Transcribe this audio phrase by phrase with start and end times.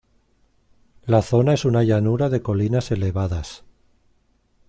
[1.05, 3.63] La zona es una llanura de colinas elevadas.